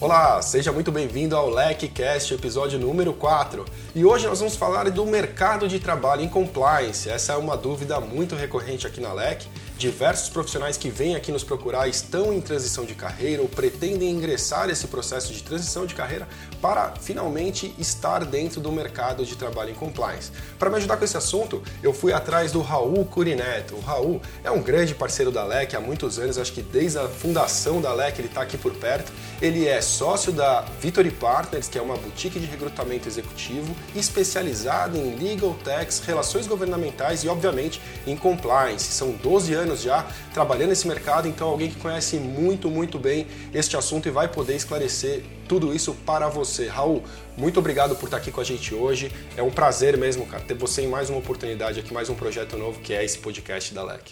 [0.00, 3.64] Olá, seja muito bem-vindo ao LecCast, episódio número 4.
[3.96, 7.10] E hoje nós vamos falar do mercado de trabalho em compliance.
[7.10, 9.48] Essa é uma dúvida muito recorrente aqui na LEC
[9.78, 14.68] Diversos profissionais que vêm aqui nos procurar estão em transição de carreira ou pretendem ingressar
[14.68, 16.26] esse processo de transição de carreira
[16.60, 20.32] para finalmente estar dentro do mercado de trabalho em compliance.
[20.58, 23.76] Para me ajudar com esse assunto, eu fui atrás do Raul Curineto.
[23.76, 27.06] O Raul é um grande parceiro da LEC há muitos anos, acho que desde a
[27.06, 29.12] fundação da LEC ele está aqui por perto.
[29.40, 35.14] Ele é sócio da Victory Partners, que é uma boutique de recrutamento executivo especializada em
[35.14, 38.86] legal tax, relações governamentais e, obviamente, em compliance.
[38.86, 43.26] São 12 anos anos já trabalhando nesse mercado, então alguém que conhece muito, muito bem
[43.52, 46.66] este assunto e vai poder esclarecer tudo isso para você.
[46.66, 47.04] Raul,
[47.36, 49.12] muito obrigado por estar aqui com a gente hoje.
[49.36, 52.56] É um prazer mesmo, cara, ter você em mais uma oportunidade aqui, mais um projeto
[52.56, 54.10] novo que é esse podcast da LEC.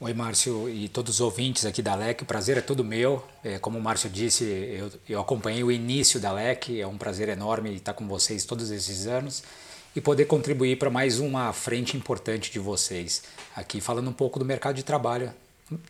[0.00, 3.22] Oi, Márcio e todos os ouvintes aqui da LEC, o prazer é todo meu.
[3.42, 7.28] É, como o Márcio disse, eu, eu acompanhei o início da LEC, é um prazer
[7.28, 9.42] enorme estar com vocês todos esses anos
[9.98, 13.24] e poder contribuir para mais uma frente importante de vocês.
[13.56, 15.34] Aqui falando um pouco do mercado de trabalho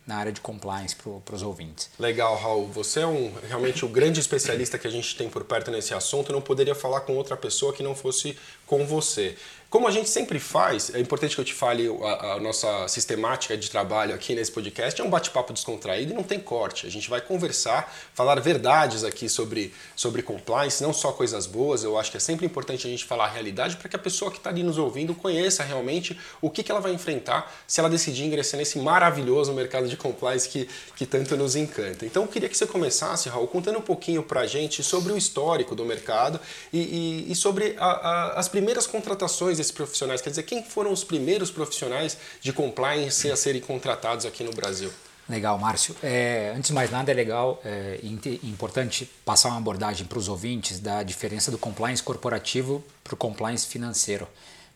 [0.06, 1.90] na área de compliance para os ouvintes.
[1.98, 2.68] Legal, Raul.
[2.68, 6.30] Você é um, realmente o grande especialista que a gente tem por perto nesse assunto.
[6.30, 8.34] Eu não poderia falar com outra pessoa que não fosse
[8.66, 9.36] com você.
[9.70, 13.54] Como a gente sempre faz, é importante que eu te fale a, a nossa sistemática
[13.54, 14.98] de trabalho aqui nesse podcast.
[14.98, 16.86] É um bate-papo descontraído e não tem corte.
[16.86, 21.84] A gente vai conversar, falar verdades aqui sobre, sobre compliance, não só coisas boas.
[21.84, 24.30] Eu acho que é sempre importante a gente falar a realidade para que a pessoa
[24.30, 27.90] que está ali nos ouvindo conheça realmente o que, que ela vai enfrentar se ela
[27.90, 32.06] decidir ingressar nesse maravilhoso mercado de compliance que, que tanto nos encanta.
[32.06, 35.16] Então eu queria que você começasse, Raul, contando um pouquinho para a gente sobre o
[35.18, 36.40] histórico do mercado
[36.72, 40.22] e, e, e sobre a, a, as primeiras contratações desses profissionais?
[40.22, 44.90] Quer dizer, quem foram os primeiros profissionais de compliance a serem contratados aqui no Brasil?
[45.28, 45.94] Legal, Márcio.
[46.02, 48.00] É, antes de mais nada, é legal é
[48.42, 53.66] importante passar uma abordagem para os ouvintes da diferença do compliance corporativo para o compliance
[53.66, 54.26] financeiro.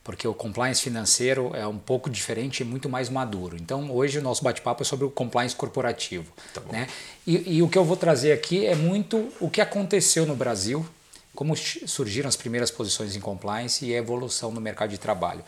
[0.04, 3.56] Porque o compliance financeiro é um pouco diferente e muito mais maduro.
[3.56, 6.30] Então, hoje o nosso bate-papo é sobre o compliance corporativo.
[6.52, 6.88] Tá né?
[7.26, 10.84] E, e o que eu vou trazer aqui é muito o que aconteceu no Brasil
[11.34, 15.44] como surgiram as primeiras posições em compliance e a evolução no mercado de trabalho.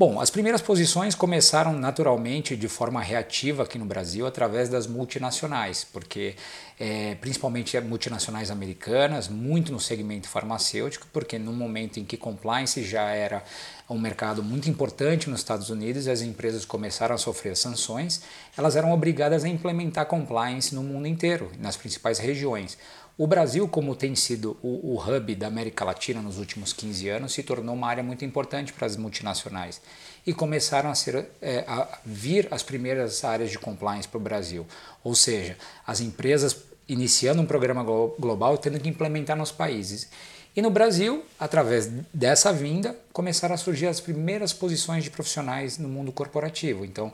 [0.00, 5.86] Bom, as primeiras posições começaram naturalmente de forma reativa aqui no Brasil através das multinacionais,
[5.92, 6.36] porque
[6.78, 13.10] é, principalmente multinacionais americanas, muito no segmento farmacêutico, porque no momento em que compliance já
[13.10, 13.44] era
[13.90, 18.22] um mercado muito importante nos Estados Unidos e as empresas começaram a sofrer sanções,
[18.56, 22.78] elas eram obrigadas a implementar compliance no mundo inteiro, nas principais regiões.
[23.20, 27.34] O Brasil, como tem sido o, o, hub da América Latina nos últimos 15 anos,
[27.34, 29.78] se tornou uma área muito importante para as multinacionais
[30.26, 34.66] e começaram a, ser, é, a vir as primeiras áreas de compliance para o Brasil.
[35.04, 36.56] Ou seja, as empresas
[36.88, 37.84] iniciando um programa
[38.18, 40.08] global tendo que implementar nos países.
[40.56, 45.90] E no Brasil, através dessa vinda, começaram a surgir as primeiras posições de profissionais no
[45.90, 46.86] mundo corporativo.
[46.86, 47.12] Então,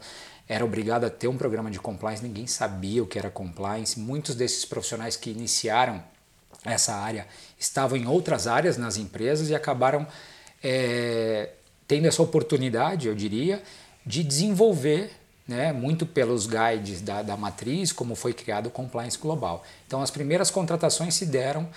[0.49, 3.99] era obrigado a ter um programa de compliance, ninguém sabia o que era compliance.
[3.99, 6.03] Muitos desses profissionais que iniciaram
[6.65, 7.27] essa área
[7.59, 10.07] estavam em outras áreas nas empresas e acabaram
[10.63, 11.51] é,
[11.87, 13.63] tendo essa oportunidade, eu diria,
[14.05, 15.11] de desenvolver,
[15.47, 19.65] né, muito pelos guides da, da matriz, como foi criado o Compliance Global.
[19.87, 21.69] Então, as primeiras contratações se deram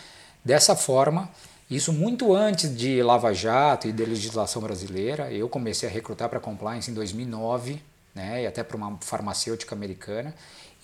[0.43, 1.29] dessa forma,
[1.69, 5.31] isso muito antes de Lava Jato e da legislação brasileira.
[5.31, 7.79] Eu comecei a recrutar para compliance em 2009,
[8.13, 10.33] né, e até para uma farmacêutica americana,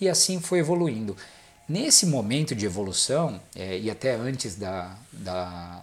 [0.00, 1.16] e assim foi evoluindo.
[1.68, 5.82] Nesse momento de evolução, é, e até antes da, da,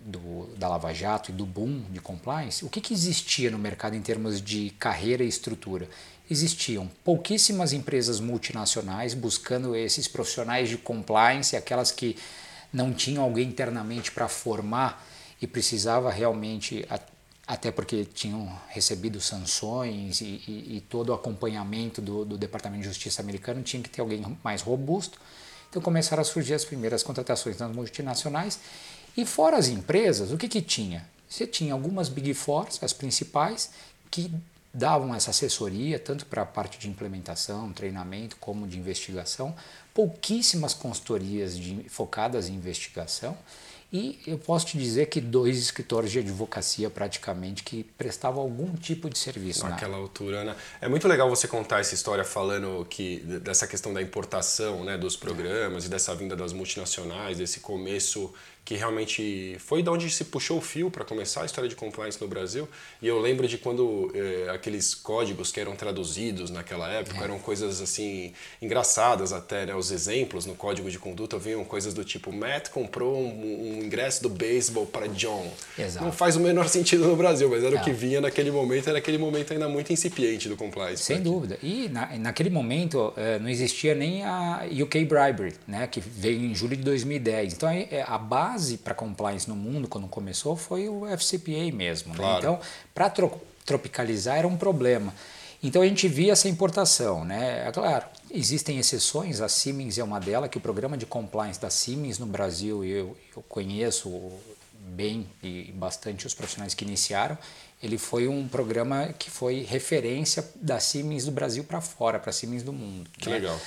[0.00, 3.94] do, da Lava Jato e do boom de compliance, o que, que existia no mercado
[3.94, 5.88] em termos de carreira e estrutura?
[6.28, 12.16] Existiam pouquíssimas empresas multinacionais buscando esses profissionais de compliance, aquelas que
[12.72, 15.06] não tinham alguém internamente para formar
[15.40, 16.84] e precisava realmente
[17.46, 22.88] até porque tinham recebido sanções e, e, e todo o acompanhamento do, do, Departamento de
[22.88, 25.20] Justiça americano tinha que ter alguém mais robusto.
[25.68, 28.60] Então começaram a surgir as primeiras contratações nas multinacionais.
[29.16, 31.06] E fora as empresas, o que, que tinha?
[31.28, 33.70] Você tinha algumas Big Four, as principais,
[34.10, 34.30] que
[34.72, 39.54] davam essa assessoria, tanto para a parte de implementação, treinamento, como de investigação,
[39.92, 43.36] pouquíssimas consultorias de, focadas em investigação
[43.92, 49.10] e eu posso te dizer que dois escritórios de advocacia praticamente que prestavam algum tipo
[49.10, 49.68] de serviço.
[49.68, 50.56] Naquela altura, né?
[50.80, 55.14] É muito legal você contar essa história falando que dessa questão da importação né, dos
[55.14, 58.32] programas e dessa vinda das multinacionais, desse começo
[58.64, 62.20] que realmente foi de onde se puxou o fio para começar a história de compliance
[62.20, 62.68] no Brasil.
[63.00, 67.24] E eu lembro de quando eh, aqueles códigos que eram traduzidos naquela época é.
[67.24, 69.74] eram coisas assim engraçadas até, né?
[69.74, 74.22] Os exemplos no código de conduta vinham coisas do tipo Matt comprou um, um ingresso
[74.22, 75.52] do beisebol para John.
[75.76, 76.04] Exato.
[76.04, 77.80] Não faz o menor sentido no Brasil, mas era Não.
[77.80, 81.02] o que vinha naquele momento, era aquele momento ainda muito incipiente do compliance.
[81.02, 81.58] Sem dúvida.
[81.60, 85.88] E na, naquele momento eh, não existia nem a UK Bribery, né?
[85.88, 87.54] Que veio em julho de 2010.
[87.54, 92.10] Então é, a base base para compliance no mundo, quando começou, foi o FCPA mesmo.
[92.12, 92.18] Né?
[92.18, 92.32] Claro.
[92.32, 92.38] Né?
[92.38, 92.60] Então,
[92.94, 95.14] para tro tropicalizar era um problema.
[95.62, 97.68] Então a gente via essa importação, né?
[97.68, 101.70] É claro, existem exceções, a Siemens é uma delas, que o programa de compliance da
[101.70, 104.32] Siemens no Brasil, eu, eu conheço
[104.74, 107.38] bem e bastante os profissionais que iniciaram,
[107.80, 112.64] ele foi um programa que foi referência da Siemens do Brasil para fora, para Siemens
[112.64, 113.08] do mundo.
[113.16, 113.36] Que né?
[113.36, 113.60] legal.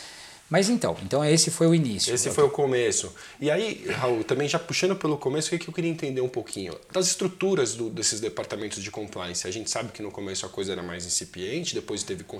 [0.47, 2.13] Mas então, então esse foi o início.
[2.13, 3.11] Esse foi o começo.
[3.41, 6.77] E aí, Raul, também já puxando pelo começo, o que eu queria entender um pouquinho?
[6.91, 9.47] Das estruturas do, desses departamentos de compliance.
[9.47, 12.37] A gente sabe que no começo a coisa era mais incipiente, depois teve com,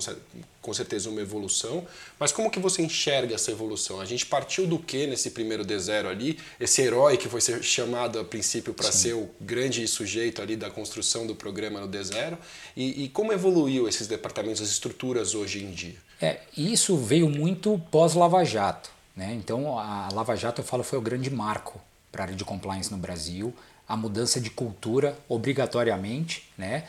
[0.62, 1.84] com certeza uma evolução.
[2.18, 4.00] Mas como que você enxerga essa evolução?
[4.00, 6.38] A gente partiu do que nesse primeiro D0 ali?
[6.60, 11.26] Esse herói que foi chamado a princípio para ser o grande sujeito ali da construção
[11.26, 12.38] do programa no D0.
[12.76, 16.06] E, e como evoluiu esses departamentos, as estruturas hoje em dia?
[16.20, 18.90] É, isso veio muito pós-Lava Jato.
[19.16, 19.32] Né?
[19.32, 21.80] Então, a Lava Jato, eu falo, foi o grande marco
[22.12, 23.54] para a área de compliance no Brasil,
[23.88, 26.84] a mudança de cultura obrigatoriamente, né?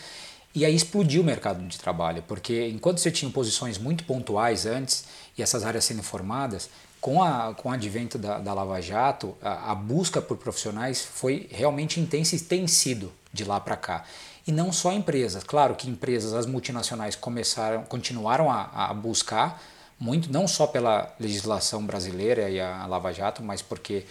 [0.54, 5.06] E aí explodiu o mercado de trabalho, porque enquanto você tinha posições muito pontuais antes
[5.38, 6.70] e essas áreas sendo formadas,
[7.00, 11.48] com, a, com o advento da, da Lava Jato, a, a busca por profissionais foi
[11.50, 14.04] realmente intensa e tem sido de lá para cá
[14.46, 15.42] e não só empresas.
[15.42, 19.62] Claro que empresas, as multinacionais começaram, continuaram a, a buscar
[20.00, 24.06] muito, não só pela legislação brasileira e a Lava Jato, mas porque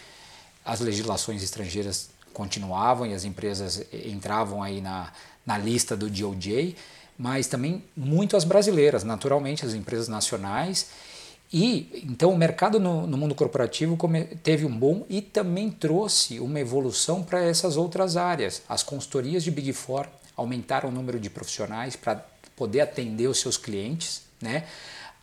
[0.64, 5.12] as legislações estrangeiras continuavam e as empresas entravam aí na,
[5.44, 6.76] na lista do DOJ,
[7.16, 10.88] mas também muito as brasileiras, naturalmente as empresas nacionais
[11.52, 13.96] e então o mercado no, no mundo corporativo
[14.42, 18.62] teve um bom e também trouxe uma evolução para essas outras áreas.
[18.68, 20.06] As consultorias de Big Four
[20.36, 22.24] aumentaram o número de profissionais para
[22.56, 24.64] poder atender os seus clientes, né?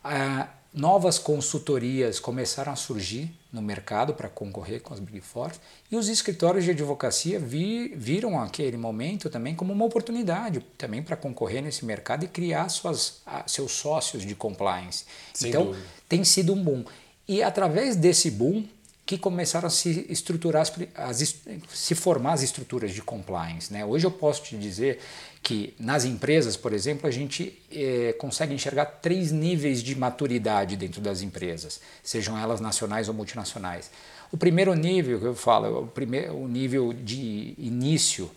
[0.04, 5.52] Ah, novas consultorias começaram a surgir no mercado para concorrer com as Big Four
[5.90, 11.16] e os escritórios de advocacia vi, viram aquele momento também como uma oportunidade também para
[11.16, 15.04] concorrer nesse mercado e criar suas, seus sócios de compliance.
[15.32, 15.86] Sem então dúvida.
[16.08, 16.84] tem sido um boom.
[17.26, 18.64] E através desse boom
[19.06, 21.36] que começaram a se estruturar, as, as,
[21.68, 23.70] se formar as estruturas de compliance.
[23.70, 23.84] Né?
[23.84, 24.98] Hoje eu posso te dizer
[25.42, 31.02] que nas empresas, por exemplo, a gente é, consegue enxergar três níveis de maturidade dentro
[31.02, 33.90] das empresas, sejam elas nacionais ou multinacionais.
[34.32, 38.30] O primeiro nível que eu falo, o, primeiro, o nível de início,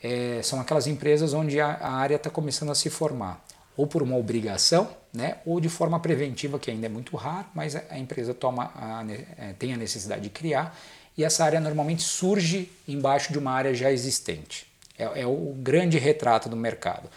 [0.00, 3.44] é, são aquelas empresas onde a, a área está começando a se formar
[3.76, 7.76] ou por uma obrigação, né, ou de forma preventiva, que ainda é muito raro, mas
[7.76, 9.04] a empresa toma a,
[9.38, 10.76] é, tem a necessidade de criar,
[11.16, 14.66] e essa área normalmente surge embaixo de uma área já existente.
[14.98, 17.08] É, é o grande retrato do mercado.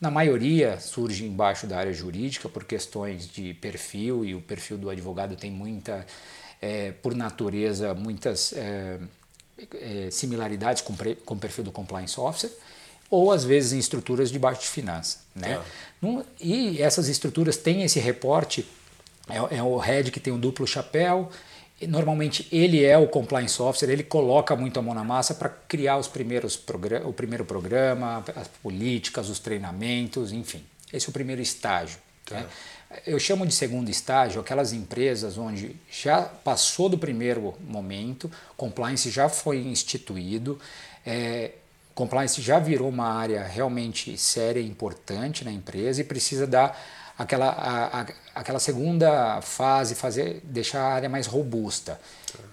[0.00, 4.90] Na maioria surge embaixo da área jurídica por questões de perfil, e o perfil do
[4.90, 6.06] advogado tem muita,
[6.60, 8.98] é, por natureza, muitas é,
[9.74, 10.94] é similaridades com,
[11.24, 12.50] com o perfil do compliance officer
[13.10, 15.18] ou às vezes em estruturas de baixo de finança.
[15.34, 15.60] Né?
[16.02, 16.24] É.
[16.40, 18.66] E essas estruturas têm esse reporte,
[19.28, 21.28] é, é o head que tem um duplo chapéu,
[21.88, 25.96] normalmente ele é o compliance officer, ele coloca muito a mão na massa para criar
[25.96, 26.62] os primeiros
[27.04, 30.62] o primeiro programa, as políticas, os treinamentos, enfim.
[30.92, 31.98] Esse é o primeiro estágio.
[32.24, 32.36] Tá.
[32.36, 32.46] Né?
[33.06, 39.28] Eu chamo de segundo estágio aquelas empresas onde já passou do primeiro momento, compliance já
[39.28, 40.60] foi instituído,
[41.06, 41.52] é,
[42.00, 46.74] Compliance já virou uma área realmente séria e importante na empresa e precisa dar
[47.18, 52.00] aquela, a, a, aquela segunda fase, fazer, deixar a área mais robusta.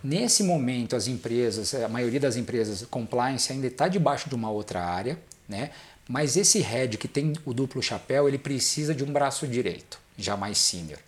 [0.03, 4.83] Nesse momento, as empresas, a maioria das empresas, compliance ainda está debaixo de uma outra
[4.83, 5.69] área, né?
[6.09, 10.35] mas esse head que tem o duplo chapéu, ele precisa de um braço direito, já
[10.35, 10.99] mais senior.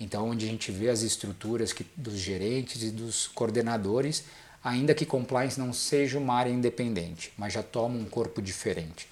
[0.00, 4.22] Então, onde a gente vê as estruturas que, dos gerentes e dos coordenadores
[4.62, 9.08] ainda que compliance não seja uma área independente, mas já toma um corpo diferente.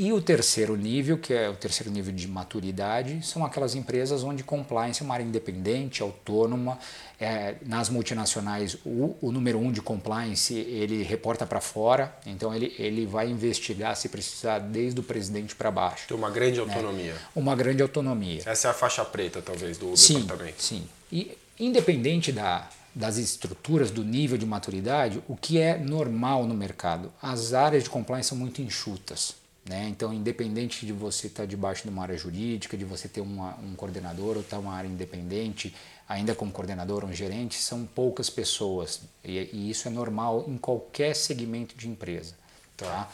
[0.00, 4.42] E o terceiro nível, que é o terceiro nível de maturidade, são aquelas empresas onde
[4.42, 6.78] compliance é uma área independente, autônoma.
[7.20, 12.74] É, nas multinacionais, o, o, número um de compliance ele reporta para fora, então ele,
[12.78, 16.08] ele vai investigar se precisar desde o presidente para baixo.
[16.08, 16.72] Tem uma grande né?
[16.72, 17.14] autonomia.
[17.36, 18.40] Uma grande autonomia.
[18.46, 20.62] Essa é a faixa preta, talvez, do sim, departamento.
[20.62, 20.88] Sim.
[21.12, 27.12] E independente da, das estruturas, do nível de maturidade, o que é normal no mercado.
[27.22, 29.34] As áreas de compliance são muito enxutas.
[29.68, 29.88] Né?
[29.88, 33.74] Então, independente de você estar debaixo de uma área jurídica, de você ter uma, um
[33.74, 35.74] coordenador ou estar uma área independente,
[36.08, 39.02] ainda como coordenador ou um gerente, são poucas pessoas.
[39.24, 42.34] E, e isso é normal em qualquer segmento de empresa.
[42.76, 43.08] Tá?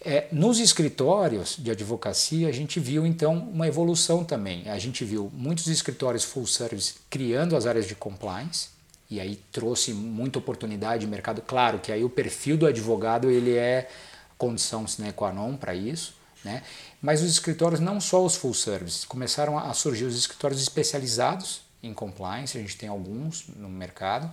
[0.00, 4.68] É, nos escritórios de advocacia, a gente viu então uma evolução também.
[4.68, 8.68] A gente viu muitos escritórios full service criando as áreas de compliance,
[9.10, 11.40] e aí trouxe muita oportunidade de mercado.
[11.42, 13.88] Claro que aí o perfil do advogado ele é
[14.36, 16.62] condição sine qua non para isso, né?
[17.00, 21.94] Mas os escritórios, não só os full service, começaram a surgir os escritórios especializados em
[21.94, 24.30] compliance, a gente tem alguns no mercado,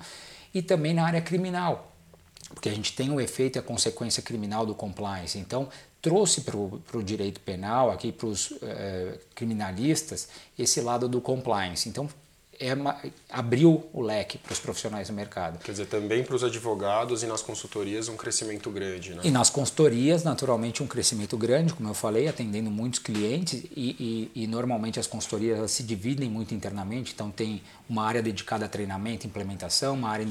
[0.54, 1.92] e também na área criminal,
[2.50, 5.38] porque a gente tem o efeito e a consequência criminal do compliance.
[5.38, 5.70] Então,
[6.02, 11.90] trouxe para o direito penal, aqui para os eh, criminalistas, esse lado do compliance.
[11.90, 12.08] Então,
[12.60, 12.76] é
[13.30, 15.60] abriu o leque para os profissionais do mercado.
[15.60, 19.22] Quer dizer, também para os advogados e nas consultorias um crescimento grande, né?
[19.24, 24.44] E nas consultorias, naturalmente, um crescimento grande, como eu falei, atendendo muitos clientes e, e,
[24.44, 29.28] e normalmente as consultorias se dividem muito internamente, então tem uma área dedicada a treinamento,
[29.28, 30.26] implementação, uma área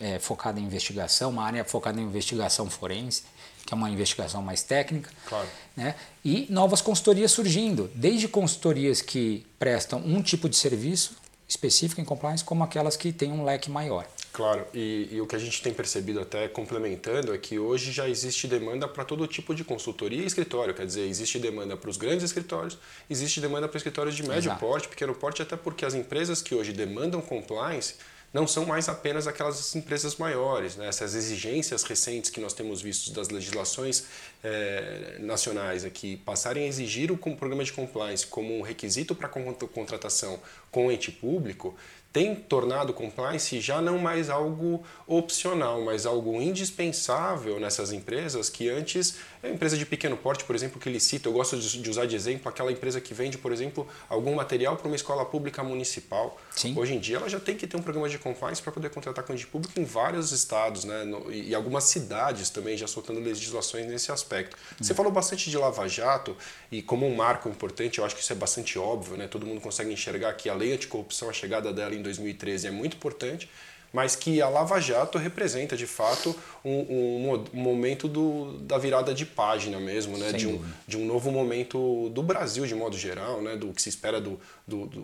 [0.00, 3.22] é, focada em investigação, uma área focada em investigação forense
[3.68, 5.46] que é uma investigação mais técnica, claro.
[5.76, 5.94] né?
[6.24, 12.42] e novas consultorias surgindo, desde consultorias que prestam um tipo de serviço específico em compliance,
[12.42, 14.06] como aquelas que têm um leque maior.
[14.32, 18.08] Claro, e, e, o que a gente tem percebido até complementando é que hoje já
[18.08, 21.98] existe demanda para todo tipo de consultoria e escritório, quer dizer, existe demanda para os
[21.98, 22.78] grandes escritórios,
[23.10, 24.60] existe demanda para escritórios de médio Exato.
[24.60, 27.96] porte, pequeno porte, até porque as empresas que hoje demandam compliance
[28.32, 30.76] não são mais apenas aquelas empresas maiores.
[30.76, 30.86] Né?
[30.86, 34.04] Essas exigências recentes que nós temos visto das legislações
[34.44, 40.38] é, nacionais aqui passarem a exigir o programa de compliance como um requisito para contratação
[40.70, 41.74] com ente público,
[42.18, 49.18] tem tornado compliance já não mais algo opcional, mas algo indispensável nessas empresas que antes,
[49.40, 52.48] a empresa de pequeno porte, por exemplo, que licita, eu gosto de usar de exemplo
[52.48, 56.36] aquela empresa que vende, por exemplo, algum material para uma escola pública municipal.
[56.56, 56.76] Sim.
[56.76, 59.24] Hoje em dia ela já tem que ter um programa de compliance para poder contratar
[59.24, 61.04] com o público em vários estados, né?
[61.30, 64.56] e algumas cidades também já soltando legislações nesse aspecto.
[64.80, 64.96] Você hum.
[64.96, 66.36] falou bastante de Lava Jato
[66.72, 69.28] e como um marco importante, eu acho que isso é bastante óbvio, né?
[69.28, 72.96] todo mundo consegue enxergar que a lei anticorrupção, a chegada dela em 2013 é muito
[72.96, 73.48] importante,
[73.92, 79.24] mas que a Lava Jato representa de fato um, um, momento do, da virada de
[79.24, 80.32] página mesmo, né?
[80.32, 83.56] de, um, de um novo momento do Brasil de modo geral, né?
[83.56, 85.00] do que se espera do, do, do,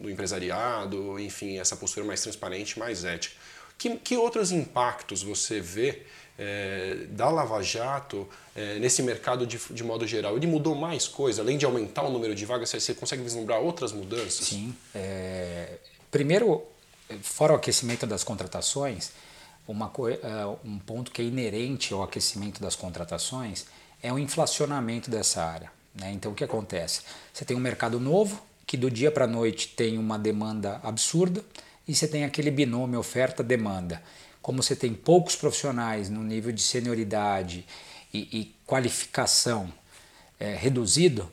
[0.00, 3.34] do empresariado, enfim, essa postura mais transparente, mais ética.
[3.76, 6.02] Que, que outros impactos você vê
[6.38, 10.36] é, da Lava Jato é, nesse mercado de, de modo geral?
[10.36, 11.42] Ele mudou mais coisa?
[11.42, 14.46] Além de aumentar o número de vagas, você consegue vislumbrar outras mudanças?
[14.46, 14.74] Sim.
[14.94, 15.78] É,
[16.10, 16.62] primeiro,
[17.22, 19.12] fora o aquecimento das contratações,
[19.66, 23.66] uma, é, um ponto que é inerente ao aquecimento das contratações
[24.02, 25.70] é o inflacionamento dessa área.
[25.94, 26.12] Né?
[26.12, 27.02] Então, o que acontece?
[27.32, 31.44] Você tem um mercado novo que do dia para a noite tem uma demanda absurda
[31.86, 34.02] e você tem aquele binômio oferta-demanda.
[34.40, 37.66] Como você tem poucos profissionais no nível de senioridade
[38.12, 39.72] e, e qualificação
[40.38, 41.30] é, reduzido,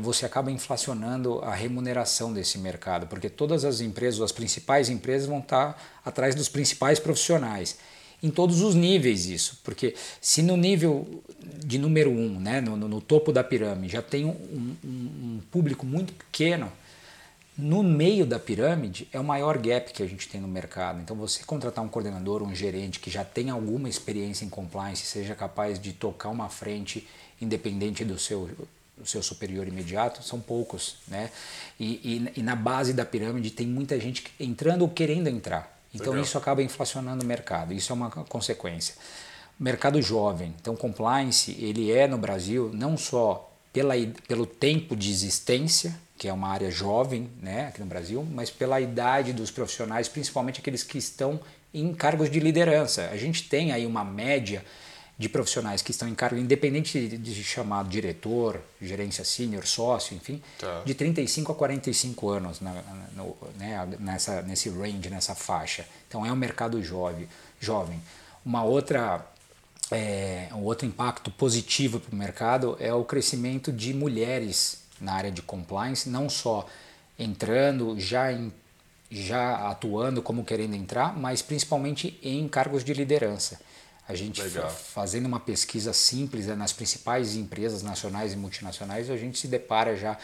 [0.00, 5.38] você acaba inflacionando a remuneração desse mercado, porque todas as empresas, as principais empresas, vão
[5.38, 7.78] estar atrás dos principais profissionais.
[8.22, 11.22] Em todos os níveis isso, porque se no nível
[11.64, 15.86] de número um, né, no, no topo da pirâmide, já tem um, um, um público
[15.86, 16.70] muito pequeno,
[17.56, 21.00] no meio da pirâmide é o maior gap que a gente tem no mercado.
[21.00, 25.34] Então, você contratar um coordenador, um gerente que já tem alguma experiência em compliance, seja
[25.34, 27.06] capaz de tocar uma frente
[27.40, 28.48] independente do seu
[29.02, 31.30] o seu superior imediato são poucos, né?
[31.78, 31.86] E,
[32.34, 35.78] e, e, na base da pirâmide tem muita gente entrando ou querendo entrar.
[35.94, 36.24] Então Legal.
[36.24, 37.72] isso acaba inflacionando o mercado.
[37.72, 38.94] Isso é uma consequência.
[39.58, 40.54] Mercado jovem.
[40.60, 43.94] Então compliance ele é no Brasil não só pela,
[44.26, 48.80] pelo tempo de existência, que é uma área jovem, né, aqui no Brasil, mas pela
[48.80, 51.40] idade dos profissionais, principalmente aqueles que estão
[51.72, 53.08] em cargos de liderança.
[53.10, 54.64] A gente tem aí uma média
[55.20, 60.40] de profissionais que estão em cargo, independente de, de chamado diretor, gerência sênior, sócio, enfim,
[60.58, 60.80] tá.
[60.82, 62.72] de 35 a 45 anos na,
[63.14, 65.84] no, né, nessa, nesse range, nessa faixa.
[66.08, 67.28] Então é um mercado jovem.
[67.60, 68.00] jovem.
[68.42, 69.26] Uma outra,
[69.90, 75.30] é, um outro impacto positivo para o mercado é o crescimento de mulheres na área
[75.30, 76.66] de compliance, não só
[77.18, 78.50] entrando, já, em,
[79.10, 83.60] já atuando como querendo entrar, mas principalmente em cargos de liderança.
[84.10, 84.42] A gente
[84.92, 89.96] fazendo uma pesquisa simples né, nas principais empresas nacionais e multinacionais, a gente se depara
[89.96, 90.18] já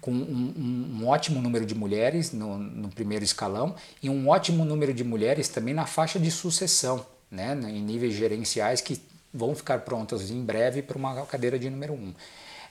[0.00, 4.94] com um, um, ótimo número de mulheres no, no, primeiro escalão e um ótimo número
[4.94, 8.98] de mulheres também na faixa de sucessão, né, em níveis gerenciais que
[9.34, 12.14] vão ficar prontas em breve para uma cadeira de número um.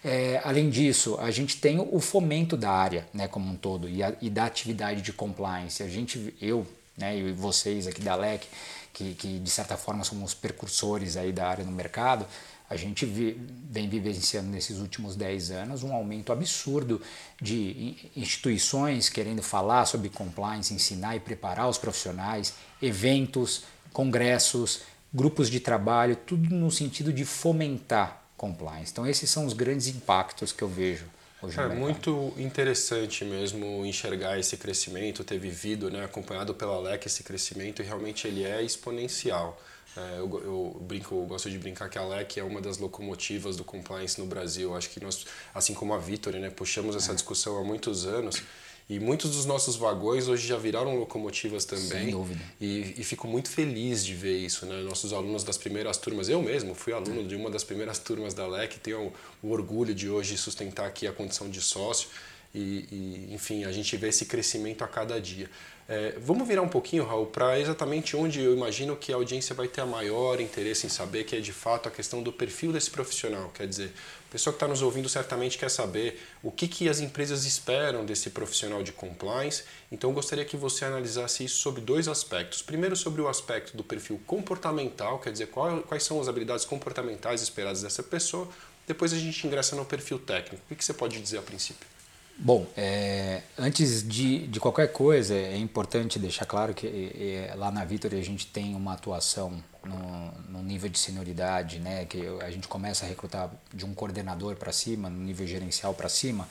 [0.04, 4.02] É, além disso, a gente tem o fomento da área né, como um todo e,
[4.02, 5.84] a, e da atividade de compliance.
[5.84, 6.66] A gente, eu
[6.98, 8.48] né, e vocês aqui da LEC,
[8.96, 12.26] que, que de certa forma somos precursores aí da área no mercado,
[12.70, 17.00] a gente vem vivenciando nesses últimos 10 anos um aumento absurdo
[17.40, 24.82] de instituições querendo falar sobre compliance, ensinar e preparar os profissionais, eventos, congressos,
[25.14, 28.92] grupos de trabalho, tudo no sentido de fomentar compliance.
[28.92, 31.06] Então esses são os grandes impactos que eu vejo
[31.46, 37.24] hoje É muito interessante mesmo enxergar esse crescimento, ter vivido, né, acompanhado pela LEC esse
[37.24, 39.60] crescimento e realmente ele é exponencial.
[39.98, 43.56] É, eu, eu, brinco, eu gosto de brincar que a LEC é uma das locomotivas
[43.56, 44.76] do compliance no Brasil.
[44.76, 47.16] Acho que nós, assim como a Victory, né, puxamos essa é.
[47.16, 48.44] discussão há muitos anos
[48.88, 51.88] e muitos dos nossos vagões hoje já viraram locomotivas também.
[51.88, 52.40] Sem dúvida.
[52.62, 54.82] E, e fico muito feliz de ver isso, né?
[54.82, 58.46] Nossos alunos das primeiras turmas, eu mesmo fui aluno de uma das primeiras turmas da
[58.46, 59.12] LEC, tenho
[59.42, 62.10] o orgulho de hoje sustentar aqui a condição de sócio.
[62.56, 65.50] E, e enfim, a gente vê esse crescimento a cada dia.
[65.88, 69.68] É, vamos virar um pouquinho, Raul, para exatamente onde eu imagino que a audiência vai
[69.68, 72.90] ter a maior interesse em saber, que é de fato a questão do perfil desse
[72.90, 73.52] profissional.
[73.54, 73.92] Quer dizer,
[74.30, 78.06] a pessoa que está nos ouvindo certamente quer saber o que, que as empresas esperam
[78.06, 79.64] desse profissional de compliance.
[79.92, 82.62] Então, eu gostaria que você analisasse isso sobre dois aspectos.
[82.62, 87.42] Primeiro, sobre o aspecto do perfil comportamental, quer dizer, qual, quais são as habilidades comportamentais
[87.42, 88.48] esperadas dessa pessoa.
[88.88, 90.64] Depois, a gente ingressa no perfil técnico.
[90.66, 91.95] O que, que você pode dizer a princípio?
[92.38, 97.86] Bom, é, antes de, de qualquer coisa, é importante deixar claro que é, lá na
[97.86, 102.68] Vitória a gente tem uma atuação no, no, nível de senioridade, né, que a gente
[102.68, 106.48] começa a recrutar de um coordenador para cima, no nível gerencial para cima,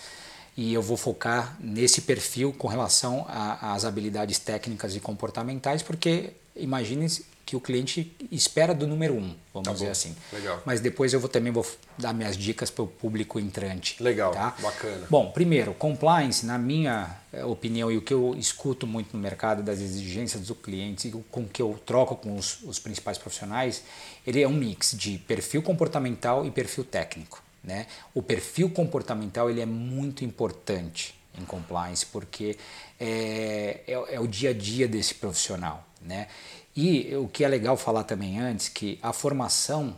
[0.57, 7.09] e eu vou focar nesse perfil com relação às habilidades técnicas e comportamentais, porque imagine
[7.47, 10.17] que o cliente espera do número um, vamos tá dizer assim.
[10.33, 10.63] Legal.
[10.65, 11.67] Mas depois eu vou, também vou
[11.99, 14.03] dar minhas dicas para o público entrante.
[14.03, 14.55] Legal, tá?
[14.61, 15.07] bacana.
[15.11, 19.63] Bom, primeiro, compliance, na minha eh, opinião e o que eu escuto muito no mercado
[19.63, 23.83] das exigências do cliente e com que eu troco com os, os principais profissionais,
[24.27, 27.43] ele é um mix de perfil comportamental e perfil técnico.
[27.63, 27.87] Né?
[28.15, 32.57] O perfil comportamental ele é muito importante em compliance porque
[33.01, 35.87] é, é, é o dia a dia desse profissional.
[36.01, 36.29] Né?
[36.77, 39.95] E o que é legal falar também antes, que a formação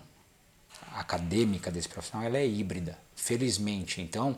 [0.94, 4.00] acadêmica desse profissional ela é híbrida, felizmente.
[4.00, 4.36] Então,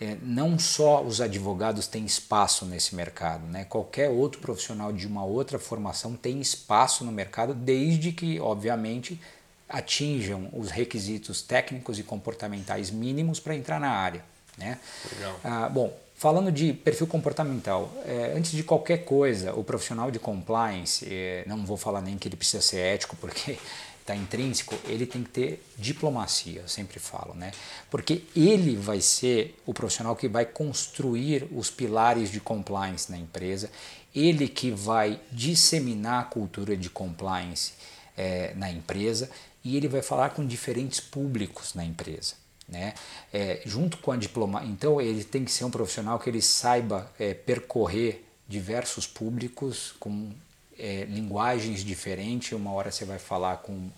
[0.00, 3.64] é, não só os advogados têm espaço nesse mercado, né?
[3.64, 9.20] qualquer outro profissional de uma outra formação tem espaço no mercado, desde que, obviamente,
[9.68, 14.24] atinjam os requisitos técnicos e comportamentais mínimos para entrar na área.
[14.56, 14.78] Né?
[15.12, 15.40] Legal.
[15.44, 21.06] Ah, bom, Falando de perfil comportamental, é, antes de qualquer coisa, o profissional de compliance,
[21.06, 23.58] é, não vou falar nem que ele precisa ser ético, porque
[24.00, 27.52] está intrínseco, ele tem que ter diplomacia, eu sempre falo, né?
[27.90, 33.70] Porque ele vai ser o profissional que vai construir os pilares de compliance na empresa,
[34.14, 37.74] ele que vai disseminar a cultura de compliance
[38.16, 39.28] é, na empresa
[39.62, 42.45] e ele vai falar com diferentes públicos na empresa.
[42.68, 42.94] Né?
[43.32, 47.08] É, junto com a diploma, então ele tem que ser um profissional que ele saiba
[47.18, 50.32] é, percorrer diversos públicos com
[50.78, 52.52] é, linguagens diferentes.
[52.52, 53.88] Uma hora você vai falar com,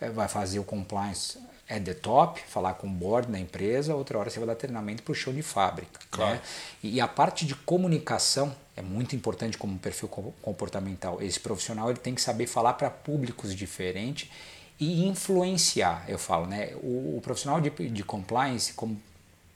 [0.00, 4.18] é, vai fazer o compliance at the top, falar com o board da empresa, outra
[4.18, 5.98] hora você vai dar treinamento para o chão de fábrica.
[5.98, 6.06] Né?
[6.10, 6.34] Claro.
[6.34, 6.40] Né?
[6.82, 10.08] E a parte de comunicação é muito importante como perfil
[10.40, 11.20] comportamental.
[11.20, 14.30] Esse profissional ele tem que saber falar para públicos diferentes
[14.78, 16.72] e influenciar, eu falo, né?
[16.82, 19.00] O, o profissional de, de compliance, como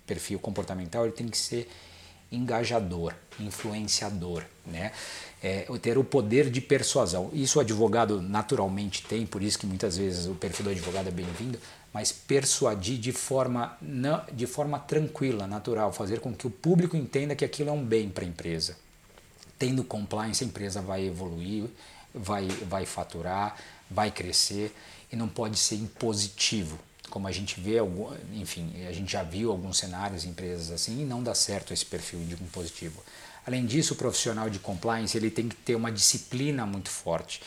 [0.06, 1.70] perfil comportamental, ele tem que ser
[2.32, 4.92] engajador, influenciador, né?
[5.42, 7.30] É, ter o poder de persuasão.
[7.32, 11.10] Isso o advogado naturalmente tem, por isso que muitas vezes o perfil do advogado é
[11.10, 11.58] bem-vindo,
[11.92, 17.34] mas persuadir de forma, não, de forma tranquila, natural, fazer com que o público entenda
[17.34, 18.76] que aquilo é um bem para a empresa.
[19.58, 21.64] Tendo compliance, a empresa vai evoluir,
[22.14, 23.56] vai, vai faturar,
[23.90, 24.72] vai crescer
[25.12, 26.78] e não pode ser impositivo.
[27.08, 27.76] Como a gente vê,
[28.34, 31.84] enfim, a gente já viu alguns cenários em empresas assim e não dá certo esse
[31.84, 33.02] perfil de impositivo.
[33.46, 37.40] Além disso, o profissional de compliance ele tem que ter uma disciplina muito forte.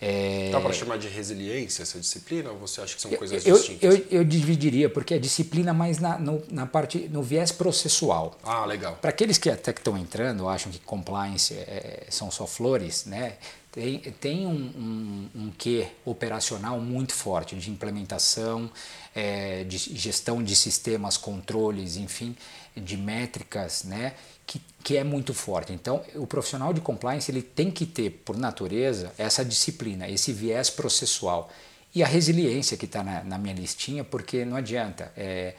[0.00, 0.48] É...
[0.50, 3.94] Dá para chamar de resiliência essa disciplina ou você acha que são coisas eu, distintas?
[3.94, 8.38] Eu, eu, dividiria, porque é disciplina mais na, no, na parte, no viés processual.
[8.42, 8.96] Ah, legal.
[8.98, 13.34] Para aqueles que até que estão entrando, acham que compliance é, são só flores, né?
[13.72, 18.70] Tem, tem um, um, um quê operacional muito forte de implementação,
[19.14, 22.36] é, de gestão de sistemas, controles, enfim,
[22.76, 25.72] de métricas, né, que, que é muito forte.
[25.72, 30.68] Então, o profissional de compliance ele tem que ter, por natureza, essa disciplina, esse viés
[30.68, 31.48] processual
[31.94, 35.54] e a resiliência que está na, na, minha listinha, porque não adianta, é,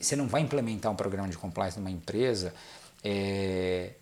[0.00, 2.52] você não vai implementar um programa de compliance numa empresa
[3.02, 3.92] é,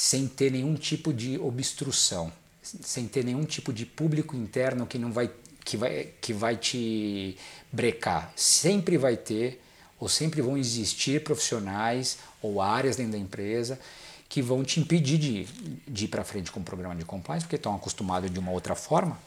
[0.00, 2.32] sem ter nenhum tipo de obstrução,
[2.62, 5.30] sem ter nenhum tipo de público interno que não vai
[5.62, 7.36] que vai que vai te
[7.70, 8.32] brecar.
[8.34, 9.62] Sempre vai ter
[9.98, 13.78] ou sempre vão existir profissionais ou áreas dentro da empresa
[14.26, 15.44] que vão te impedir de,
[15.86, 18.74] de ir para frente com o programa de compliance porque estão acostumados de uma outra
[18.74, 19.18] forma,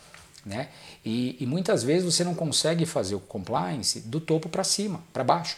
[0.43, 0.69] né?
[1.05, 5.23] E, e muitas vezes você não consegue fazer o compliance do topo para cima, para
[5.23, 5.55] baixo.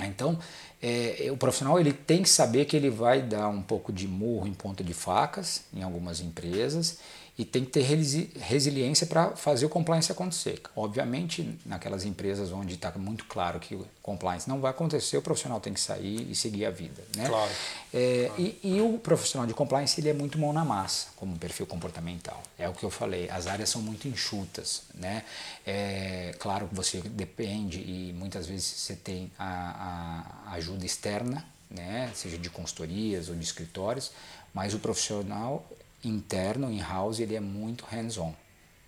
[0.00, 0.38] Então,
[0.82, 4.46] é, o profissional ele tem que saber que ele vai dar um pouco de murro
[4.46, 6.98] em ponta de facas em algumas empresas
[7.38, 10.60] e tem que ter resi resiliência para fazer o compliance acontecer.
[10.74, 15.60] Obviamente, naquelas empresas onde está muito claro que o compliance não vai acontecer, o profissional
[15.60, 17.02] tem que sair e seguir a vida.
[17.14, 17.28] Né?
[17.28, 17.50] Claro.
[17.92, 18.42] É, claro.
[18.42, 22.42] E, e, o profissional de compliance ele é muito mão na massa, como perfil comportamental.
[22.58, 24.84] É o que eu falei, as áreas são muito enxutas.
[24.94, 25.22] Né?
[25.66, 32.10] É, claro que você depende e muitas vezes você tem a, a ajuda externa, né?
[32.14, 34.10] seja de consultorias ou de escritórios,
[34.54, 35.66] mas o profissional
[36.08, 38.34] interno, in-house, ele é muito hands-on.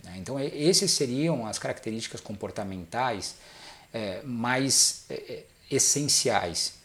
[0.04, 0.16] Né?
[0.18, 3.36] Então, esses seriam as características comportamentais
[3.92, 6.78] é, mais é, é essenciais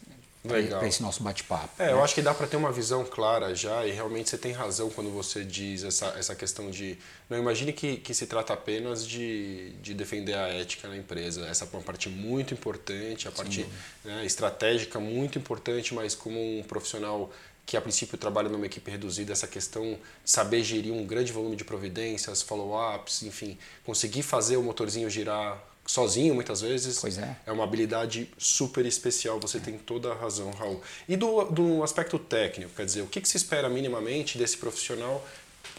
[0.46, 1.70] para esse nosso bate-papo.
[1.82, 1.94] É, né?
[1.94, 4.90] eu acho que dá para ter uma visão clara já, e realmente você tem razão
[4.90, 6.98] quando você diz essa, essa questão de.
[7.30, 11.46] Não imagine que, que se trata apenas de, de defender a ética na empresa.
[11.48, 13.66] Essa é uma parte muito importante, a parte
[14.04, 17.32] né, estratégica muito importante, mas como um profissional
[17.66, 20.00] que a princípio trabalha numa equipe reduzida, essa questão de
[20.30, 26.34] saber gerir um grande volume de providências, follow-ups, enfim, conseguir fazer o motorzinho girar sozinho
[26.34, 27.00] muitas vezes.
[27.00, 27.36] Pois é.
[27.46, 29.62] É uma habilidade super especial, você é.
[29.62, 30.82] tem toda a razão, Raul.
[31.08, 35.26] E do, do aspecto técnico, quer dizer, o que, que se espera minimamente desse profissional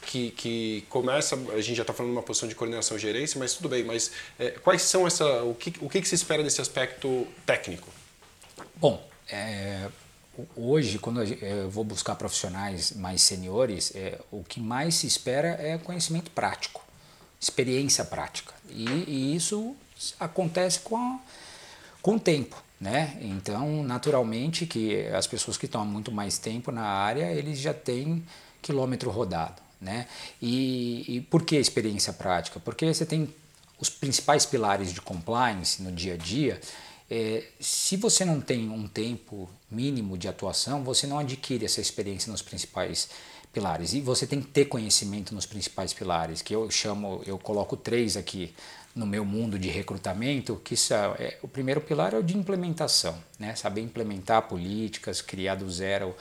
[0.06, 3.38] que, que começa, a gente já está falando de uma posição de coordenação e gerência,
[3.38, 6.42] mas tudo bem, mas é, quais são essa, o que, o que, que se espera
[6.42, 7.88] desse aspecto técnico?
[8.76, 9.88] Bom, é,
[10.56, 15.78] hoje, quando eu vou buscar profissionais mais seniores, é, o que mais se espera é
[15.78, 16.84] conhecimento prático,
[17.40, 18.54] experiência prática.
[18.68, 19.74] E, e isso
[20.18, 21.18] acontece com, a,
[22.02, 22.62] com o tempo.
[22.80, 23.16] Né?
[23.20, 27.72] Então, naturalmente, que as pessoas que estão há muito mais tempo na área, eles já
[27.72, 28.24] têm
[28.60, 29.62] quilômetro rodado.
[29.80, 30.06] Né?
[30.40, 32.60] E, e por que experiência prática?
[32.60, 33.32] Porque você tem
[33.80, 36.60] os principais pilares de compliance no dia a dia,
[37.16, 42.28] é, se você não tem um tempo mínimo de atuação, você não adquire essa experiência
[42.28, 43.08] nos principais
[43.52, 43.92] pilares.
[43.92, 48.16] E você tem que ter conhecimento nos principais pilares, que eu chamo, eu coloco três
[48.16, 48.52] aqui
[48.96, 53.16] no meu mundo de recrutamento, que são, é, o primeiro pilar é o de implementação,
[53.38, 53.54] né?
[53.54, 56.16] saber implementar políticas, criar do zero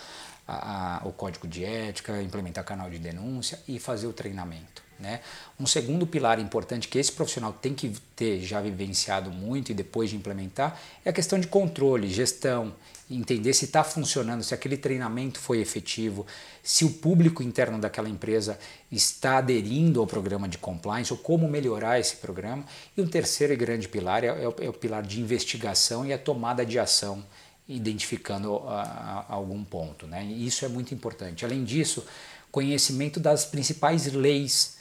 [0.47, 4.83] a, a, o código de ética, implementar canal de denúncia e fazer o treinamento.
[5.03, 5.19] Né?
[5.59, 10.09] Um segundo pilar importante que esse profissional tem que ter já vivenciado muito e depois
[10.09, 12.73] de implementar é a questão de controle, gestão,
[13.11, 16.25] entender se está funcionando, se aquele treinamento foi efetivo,
[16.63, 18.57] se o público interno daquela empresa
[18.89, 22.63] está aderindo ao programa de compliance ou como melhorar esse programa.
[22.95, 26.13] E um terceiro e grande pilar é, é, o, é o, pilar de investigação e
[26.13, 27.21] a tomada de ação,
[27.67, 30.07] identificando a, a algum ponto.
[30.07, 30.23] Né?
[30.23, 31.43] E isso é muito importante.
[31.43, 32.05] Além disso,
[32.53, 34.72] conhecimento das principais leis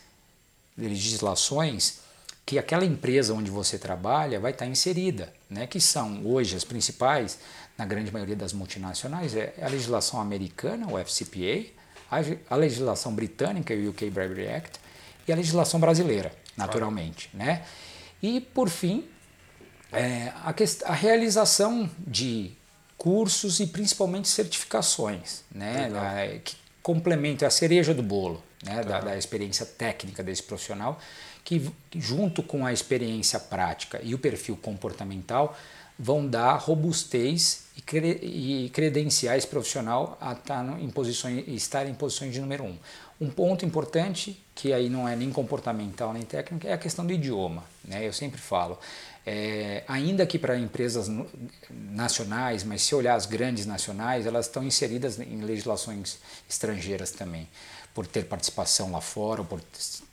[0.77, 2.01] legislações
[2.45, 5.67] que aquela empresa onde você trabalha vai estar inserida, né?
[5.67, 7.39] que são hoje as principais,
[7.79, 11.71] na grande maioria das multinacionais, é a legislação americana, o FCPA,
[12.51, 14.81] a legislação britânica, o UK Bribery Act,
[15.27, 17.31] e a legislação brasileira, naturalmente.
[17.33, 17.65] Né?
[18.23, 19.09] E, por fim,
[19.93, 20.55] é, a,
[20.87, 22.53] a realização de
[22.99, 26.41] cursos e principalmente certificações, né?
[26.45, 30.99] que complementam é a cereja do bolo né, da, da, experiência técnica desse profissional,
[31.45, 35.57] que junto com a experiência prática e o perfil comportamental
[35.99, 41.95] vão dar robustez e, cre e credenciar esse profissional a tá em posições, estar em
[41.95, 42.77] posições de número um.
[43.21, 47.13] Um ponto importante, que aí não é nem comportamental nem técnico, é a questão do
[47.13, 47.63] idioma.
[47.85, 48.07] Né?
[48.07, 48.77] Eu sempre falo,
[49.25, 51.09] é, ainda que para empresas
[51.71, 57.49] nacionais, mas se olhar as grandes nacionais, elas estão inseridas em legislações estrangeiras também
[57.95, 59.61] por ter participação lá fora, ou por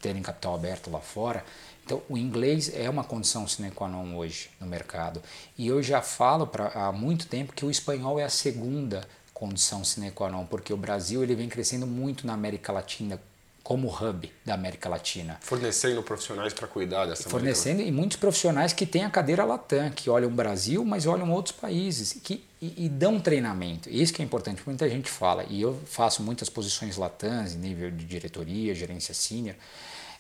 [0.02, 1.44] terem capital aberto lá fora.
[1.86, 5.24] Então, o inglês é uma condição sine qua non hoje no mercado.
[5.58, 9.84] E eu já falo pra, há muito tempo que o espanhol é a segunda condição
[9.84, 13.20] sine qua non, porque o Brasil ele vem crescendo muito na América Latina
[13.64, 15.38] como hub da América Latina.
[15.42, 20.10] Fornecendo profissionais para cuidar dessa Fornecendo e muitos profissionais que têm a cadeira Latam, que
[20.10, 23.90] olham o Brasil, mas olham outros países que, e, e, dão treinamento.
[23.90, 27.92] Isso que é importante, muita gente fala, e eu faço muitas posições Latam, em nível
[27.92, 29.56] de diretoria, gerência senior,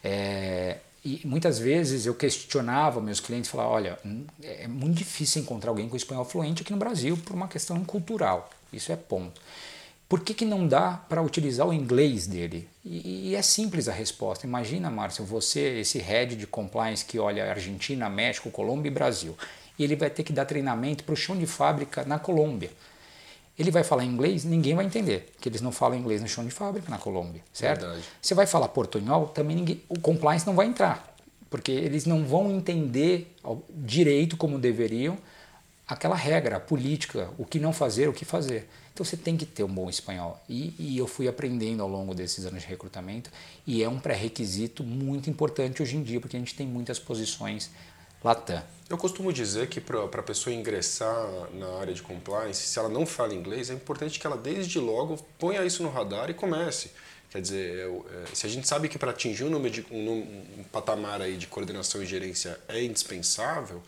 [0.03, 3.99] é, e muitas vezes eu questionava meus clientes, falava, olha,
[4.43, 8.49] é muito difícil encontrar alguém com espanhol fluente aqui no Brasil por uma questão cultural.
[8.71, 9.41] Isso é ponto.
[10.09, 12.67] Por que, que não dá para utilizar o inglês dele?
[12.83, 14.47] E, e, é simples a resposta.
[14.47, 19.37] Imagina, Márcio, você, esse head de compliance que olha Argentina, México, Colômbia e Brasil.
[19.77, 22.71] E ele vai ter que dar treinamento para o chão de fábrica na Colômbia.
[23.57, 26.49] Ele vai falar inglês, ninguém vai entender, que eles não falam inglês no chão de
[26.49, 27.81] fábrica na Colômbia, certo?
[27.81, 28.03] Verdade.
[28.19, 31.13] Você vai falar portunhol, também ninguém, o compliance não vai entrar,
[31.49, 33.35] porque eles não vão entender
[33.69, 35.17] direito como deveriam
[35.89, 38.69] aquela regra, a política, o que não fazer, o que fazer.
[38.93, 40.39] Então você tem que ter um bom espanhol.
[40.47, 43.31] E, e eu fui aprendendo ao longo desses anos de recrutamento
[43.65, 47.71] e é um pré-requisito muito importante hoje em dia, porque a gente tem muitas posições
[48.23, 48.61] Latam.
[48.89, 53.05] Eu costumo dizer que para a pessoa ingressar na área de compliance, se ela não
[53.05, 56.91] fala inglês, é importante que ela desde logo ponha isso no radar e comece.
[57.29, 60.11] Quer dizer, é, é, se a gente sabe que para atingir um, número de, um,
[60.59, 63.81] um patamar aí de coordenação e gerência é indispensável,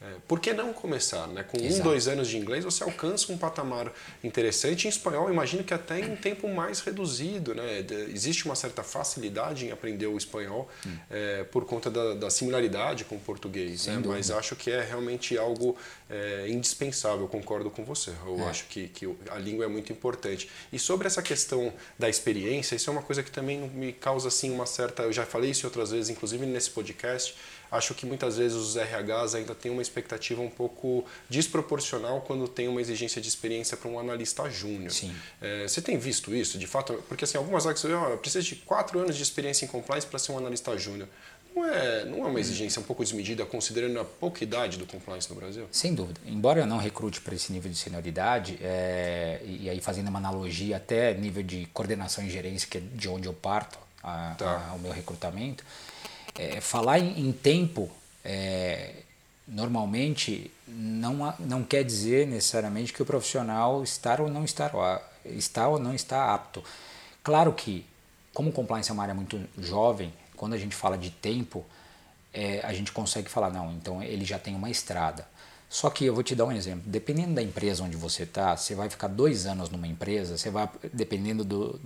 [0.00, 1.26] é, por que não começar?
[1.26, 1.42] Né?
[1.42, 1.80] Com Exato.
[1.80, 4.86] um, dois anos de inglês você alcança um patamar interessante.
[4.86, 7.52] Em espanhol, imagino que até em tempo mais reduzido.
[7.52, 7.84] Né?
[8.08, 10.96] Existe uma certa facilidade em aprender o espanhol hum.
[11.10, 13.86] é, por conta da, da, similaridade com o português.
[13.86, 14.00] Né?
[14.06, 15.76] Mas acho que é realmente algo
[16.08, 17.26] é, indispensável.
[17.26, 18.12] Concordo com você.
[18.24, 18.44] Eu é.
[18.44, 20.48] acho que, que a língua é muito importante.
[20.72, 24.52] E sobre essa questão da experiência, isso é uma coisa que também me causa assim,
[24.52, 25.02] uma certa.
[25.02, 27.34] Eu já falei isso outras vezes, inclusive nesse podcast
[27.70, 32.68] acho que muitas vezes os RHs ainda têm uma expectativa um pouco desproporcional quando tem
[32.68, 34.92] uma exigência de experiência para um analista júnior.
[35.40, 36.94] É, você tem visto isso, de fato?
[37.08, 40.18] Porque assim, algumas vagas você oh, precisa de quatro anos de experiência em compliance para
[40.18, 41.08] ser um analista júnior.
[41.54, 45.28] Não é, não é uma exigência um pouco desmedida, considerando a pouca idade do compliance
[45.28, 45.66] no Brasil?
[45.72, 46.20] Sem dúvida.
[46.26, 50.76] Embora eu não recrute para esse nível de senioridade, é, e aí fazendo uma analogia
[50.76, 54.68] até nível de coordenação e gerência, que é de onde eu parto a, tá.
[54.70, 55.64] a, o meu recrutamento,
[56.38, 57.90] é, falar em, em tempo,
[58.24, 58.94] é,
[59.46, 64.70] normalmente, não, não quer dizer necessariamente que o profissional está ou não está,
[65.24, 66.62] está ou não está apto.
[67.22, 67.84] Claro que,
[68.32, 71.66] como compliance é uma área muito jovem, quando a gente fala de tempo,
[72.32, 75.26] é, a gente consegue falar, não, então ele já tem uma estrada.
[75.68, 76.82] Só que eu vou te dar um exemplo.
[76.86, 80.68] Dependendo da empresa onde você está, você vai ficar dois anos numa empresa, você vai,
[80.94, 81.78] dependendo do,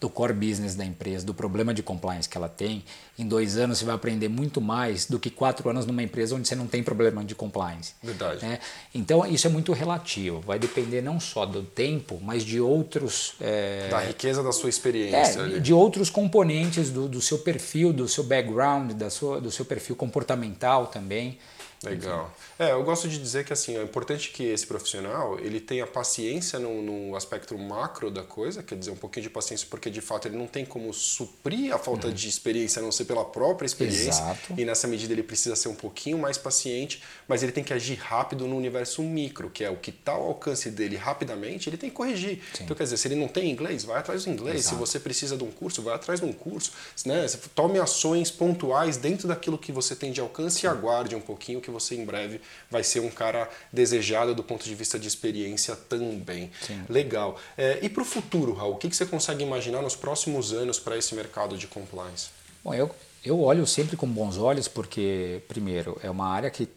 [0.00, 2.82] do core business da empresa, do problema de compliance que ela tem,
[3.18, 6.48] em dois anos você vai aprender muito mais do que quatro anos numa empresa onde
[6.48, 7.92] você não tem problema de compliance.
[8.02, 8.42] Verdade.
[8.42, 8.58] Né?
[8.94, 10.40] Então isso é muito relativo.
[10.40, 13.34] Vai depender não só do tempo, mas de outros.
[13.38, 13.88] É...
[13.90, 15.40] Da riqueza da sua experiência.
[15.40, 19.66] É, de outros componentes do, do seu perfil, do seu background, da sua, do seu
[19.66, 21.38] perfil comportamental também.
[21.82, 22.34] Legal.
[22.58, 26.58] É, eu gosto de dizer que assim, é importante que esse profissional ele tenha paciência
[26.58, 30.26] no, no, aspecto macro da coisa, quer dizer, um pouquinho de paciência, porque de fato
[30.26, 32.14] ele não tem como suprir a falta uhum.
[32.14, 34.08] de experiência, a não ser pela própria experiência.
[34.08, 34.54] Exato.
[34.56, 37.96] E nessa medida ele precisa ser um pouquinho mais paciente, mas ele tem que agir
[37.96, 41.90] rápido no universo micro, que é o que está ao alcance dele rapidamente, ele tem
[41.90, 42.40] que corrigir.
[42.54, 42.64] Sim.
[42.64, 44.60] Então, quer dizer, se ele não tem inglês, vai atrás do inglês.
[44.60, 44.76] Exato.
[44.76, 46.72] Se você precisa de um curso, vai atrás de um curso.
[47.04, 47.26] Né?
[47.54, 50.66] Tome ações pontuais dentro daquilo que você tem de alcance Sim.
[50.66, 54.64] e aguarde um pouquinho que você em breve vai ser um cara desejado do ponto
[54.64, 56.50] de vista de experiência também.
[56.62, 56.84] Sim.
[56.88, 57.38] Legal.
[57.58, 60.78] É, e para o futuro, Raul, o que, que você consegue imaginar nos próximos anos
[60.78, 62.28] para esse mercado de compliance?
[62.64, 66.68] Bom, eu, eu olho sempre com bons olhos porque, primeiro, é uma área que,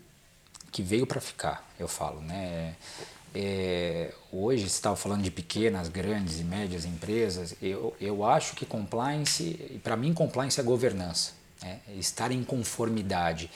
[0.72, 2.22] que veio para ficar, eu falo.
[2.22, 2.76] Né?
[3.34, 7.56] É, hoje você estava falando de pequenas, grandes e médias empresas.
[7.62, 11.80] Eu, eu acho que compliance, para mim, compliance é governança, né?
[11.96, 13.52] estar em conformidade.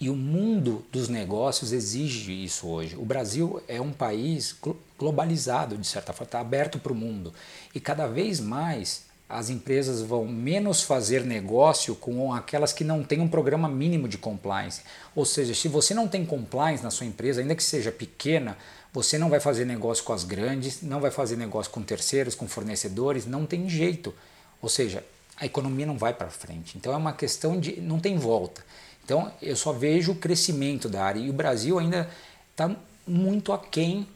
[0.00, 2.96] E o mundo dos negócios exige isso hoje.
[2.96, 4.56] O Brasil é um país
[4.98, 7.32] globalizado, de certa forma, está aberto para o mundo.
[7.74, 13.20] E cada vez mais as empresas vão menos fazer negócio com aquelas que não têm
[13.20, 14.82] um programa mínimo de compliance.
[15.14, 18.56] Ou seja, se você não tem compliance na sua empresa, ainda que seja pequena,
[18.92, 22.46] você não vai fazer negócio com as grandes, não vai fazer negócio com terceiros, com
[22.46, 24.14] fornecedores, não tem jeito.
[24.60, 25.02] Ou seja,
[25.36, 26.76] a economia não vai para frente.
[26.76, 28.64] Então é uma questão de não tem volta.
[29.04, 32.08] Então eu só vejo o crescimento da área e o Brasil ainda
[32.50, 32.74] está
[33.06, 34.06] muito aquém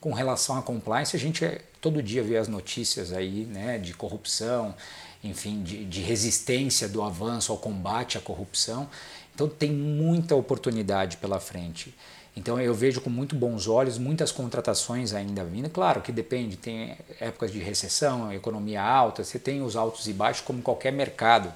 [0.00, 1.14] com relação à compliance.
[1.14, 4.74] A gente é, todo dia vê as notícias aí né, de corrupção,
[5.22, 8.88] enfim, de, de resistência do avanço ao combate à corrupção.
[9.34, 11.94] Então tem muita oportunidade pela frente.
[12.38, 15.68] Então eu vejo com muito bons olhos muitas contratações ainda vindo.
[15.68, 20.44] Claro que depende, tem épocas de recessão, economia alta, você tem os altos e baixos
[20.46, 21.52] como qualquer mercado,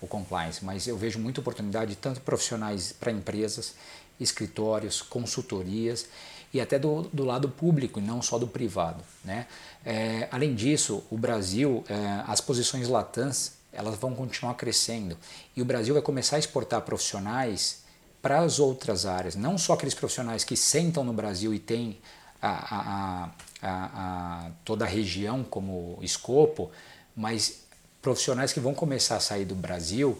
[0.00, 3.74] o compliance, mas eu vejo muita oportunidade tanto profissionais para empresas,
[4.20, 6.06] escritórios, consultorias
[6.52, 9.02] e até do, do lado público e não só do privado.
[9.24, 9.46] Né?
[9.84, 15.16] É, além disso, o Brasil, é, as posições latãs, elas vão continuar crescendo
[15.54, 17.84] e o Brasil vai começar a exportar profissionais
[18.22, 21.98] para as outras áreas, não só aqueles profissionais que sentam no Brasil e têm
[22.40, 23.30] a, a,
[23.62, 26.70] a, toda a região como escopo,
[27.14, 27.65] mas
[28.06, 30.16] profissionais que vão começar a sair do Brasil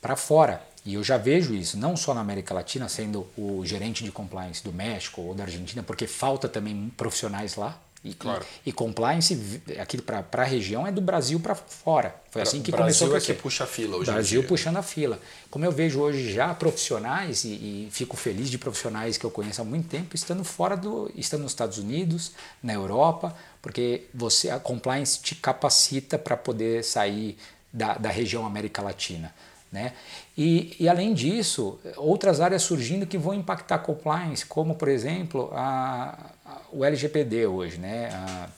[0.00, 0.62] para fora.
[0.86, 4.64] E eu já vejo isso, não só na América Latina, sendo o gerente de compliance
[4.64, 7.78] do México ou da Argentina, porque falta também profissionais lá.
[8.06, 8.44] E, claro.
[8.64, 12.14] e, e compliance aqui para a região é do Brasil para fora.
[12.30, 14.82] Foi assim que Brasil começou a é que puxa a fila hoje Brasil puxando a
[14.82, 15.18] fila.
[15.50, 19.60] Como eu vejo hoje já profissionais e, e, fico feliz de profissionais que eu conheço
[19.60, 24.60] há muito tempo estando fora do, estando nos Estados Unidos, na Europa, porque você a
[24.60, 27.36] compliance te capacita para poder sair
[27.72, 29.34] da, da região América Latina.
[29.76, 29.92] Né?
[30.38, 36.32] E, e, além disso, outras áreas surgindo que vão impactar compliance, como por exemplo a,
[36.46, 38.08] a, o LGPD hoje, né?
[38.10, 38.48] a,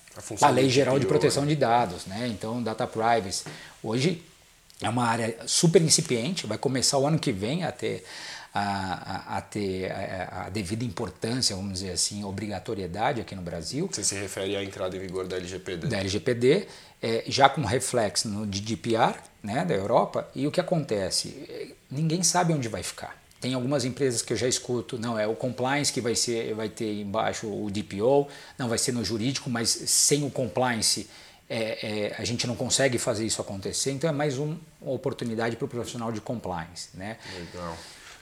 [0.40, 1.48] a, a Lei Geral de Proteção né?
[1.48, 2.28] de Dados, né?
[2.28, 3.46] então Data Privacy.
[3.82, 4.22] Hoje
[4.80, 8.04] é uma área super incipiente, vai começar o ano que vem a ter
[8.54, 13.88] a, a, ter a, a, devida importância, vamos dizer assim, obrigatoriedade aqui no Brasil.
[13.90, 15.88] Você se refere à entrada em vigor da LGPD?
[15.88, 16.68] Da LGPD,
[17.02, 20.28] é, já com reflexo no GDPR né, da Europa.
[20.34, 21.74] E o que acontece?
[21.90, 23.16] Ninguém sabe onde vai ficar.
[23.40, 26.68] Tem algumas empresas que eu já escuto, não, é o compliance que vai ser, vai
[26.68, 28.26] ter embaixo o DPO,
[28.58, 31.08] não vai ser no jurídico, mas sem o compliance
[31.48, 33.92] é, é, a gente não consegue fazer isso acontecer.
[33.92, 37.16] Então é mais um, uma oportunidade para o profissional de compliance, né?
[37.38, 37.76] Legal.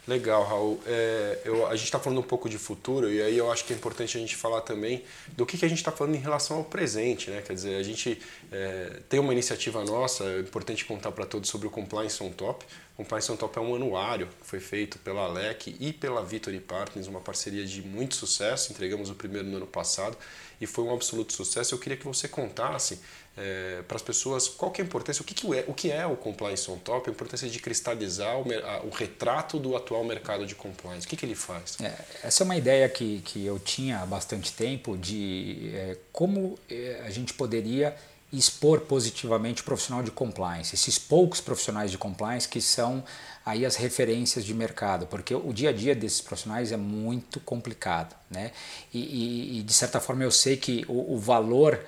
[0.06, 0.80] Legal, Raul.
[0.86, 3.72] É, eu, a gente está falando um pouco de futuro e aí eu acho que
[3.72, 5.02] é importante a gente falar também
[5.36, 7.28] do que, que a gente está falando em relação ao presente.
[7.28, 7.42] Né?
[7.44, 8.20] Quer dizer, a gente
[8.52, 12.64] é, tem uma iniciativa nossa, é importante contar para todos sobre o Compliance on Top.
[12.96, 17.06] Compliance on Top é um anuário que foi feito pela Alec e pela Victory Partners,
[17.06, 18.72] uma parceria de muito sucesso.
[18.72, 20.16] Entregamos o primeiro no ano passado
[20.60, 21.74] e foi um absoluto sucesso.
[21.74, 23.00] Eu queria que você contasse
[23.36, 25.90] é, para as pessoas qual que é a importância, o que, que, é, o que
[25.90, 28.44] é o Compliance on Top, a importância de cristalizar o,
[28.86, 31.06] o retrato do atual mercado de compliance.
[31.06, 31.76] O que, que ele faz?
[31.80, 36.58] É, essa é uma ideia que, que eu tinha há bastante tempo de é, como
[36.70, 37.94] é, a gente poderia
[38.32, 43.04] expor positivamente o profissional de compliance, esses poucos profissionais de compliance que são
[43.44, 48.16] aí as referências de mercado, porque o dia a dia desses profissionais é muito complicado,
[48.28, 48.50] né?
[48.92, 51.80] E, e, e de certa forma eu sei que o, o valor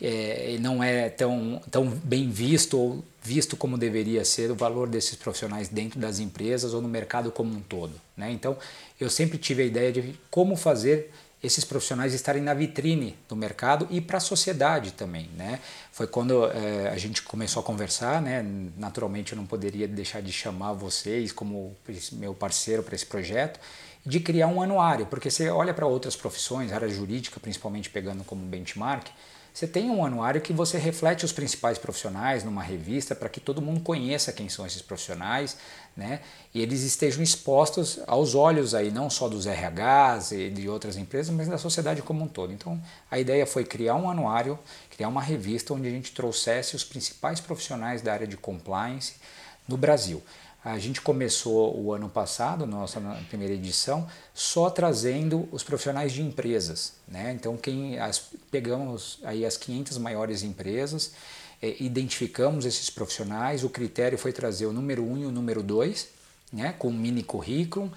[0.00, 5.14] é, não é tão, tão bem visto ou visto como deveria ser o valor desses
[5.14, 7.92] profissionais dentro das empresas ou no mercado como um todo.
[8.16, 8.32] Né?
[8.32, 8.56] Então,
[8.98, 13.86] eu sempre tive a ideia de como fazer esses profissionais estarem na vitrine do mercado
[13.90, 15.28] e para a sociedade também.
[15.36, 15.58] Né?
[15.90, 18.44] Foi quando é, a gente começou a conversar, né?
[18.76, 21.76] naturalmente eu não poderia deixar de chamar vocês como
[22.12, 23.58] meu parceiro para esse projeto,
[24.04, 28.44] de criar um anuário, porque você olha para outras profissões, área jurídica principalmente pegando como
[28.44, 29.08] benchmark,
[29.52, 33.60] você tem um anuário que você reflete os principais profissionais numa revista para que todo
[33.60, 35.58] mundo conheça quem são esses profissionais,
[35.96, 36.20] né?
[36.54, 41.34] E eles estejam expostos aos olhos aí não só dos RHs e de outras empresas,
[41.34, 42.52] mas da sociedade como um todo.
[42.52, 44.58] Então, a ideia foi criar um anuário,
[44.90, 49.14] criar uma revista onde a gente trouxesse os principais profissionais da área de compliance
[49.68, 50.22] no Brasil.
[50.64, 56.92] A gente começou o ano passado, nossa primeira edição, só trazendo os profissionais de empresas.
[57.08, 57.32] Né?
[57.32, 61.12] Então, quem as, pegamos aí as 500 maiores empresas,
[61.62, 63.62] identificamos esses profissionais.
[63.64, 66.08] O critério foi trazer o número 1 um e o número 2,
[66.52, 66.74] né?
[66.78, 67.92] com um mini currículo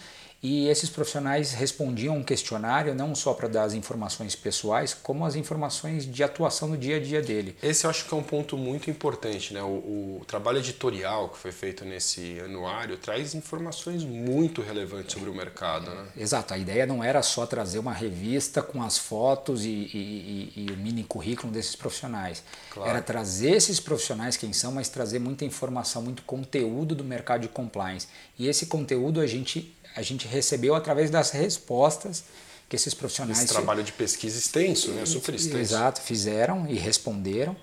[0.45, 5.35] e esses profissionais respondiam um questionário não só para dar as informações pessoais, como as
[5.35, 7.55] informações de atuação no dia a dia dele.
[7.63, 9.63] Esse eu acho que é um ponto muito importante, né?
[9.63, 15.33] O, o trabalho editorial que foi feito nesse anuário traz informações muito relevantes sobre o
[15.33, 16.05] mercado, né?
[16.15, 16.53] Exato.
[16.53, 20.71] A ideia não era só trazer uma revista com as fotos e, e, e, e
[20.71, 22.43] o mini currículo desses profissionais.
[22.69, 22.87] Claro.
[22.87, 27.47] Era trazer esses profissionais quem são, mas trazer muita informação, muito conteúdo do mercado de
[27.47, 28.07] compliance.
[28.37, 32.23] E esse conteúdo a gente a gente recebeu através das respostas
[32.67, 33.39] que esses profissionais.
[33.39, 35.05] Esse trabalho de pesquisa extenso, né?
[35.05, 35.57] Super extenso.
[35.57, 37.55] Exato, fizeram e responderam.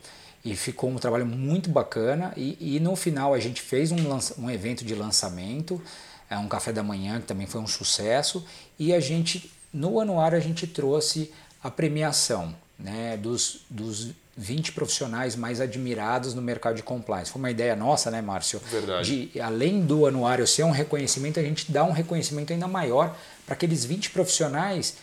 [0.44, 2.32] E ficou um trabalho muito bacana.
[2.36, 3.96] E, e no final a gente fez um,
[4.38, 5.80] um evento de lançamento,
[6.28, 8.44] é um café da manhã que também foi um sucesso.
[8.78, 11.30] E a gente, no anuário, a gente trouxe
[11.62, 12.54] a premiação.
[12.82, 17.30] Né, dos, dos 20 profissionais mais admirados no mercado de compliance.
[17.30, 18.60] Foi uma ideia nossa, né, Márcio?
[18.70, 19.28] Verdade.
[19.28, 23.16] De, além do anuário ser um reconhecimento, a gente dá um reconhecimento ainda maior
[23.46, 24.96] para aqueles 20 profissionais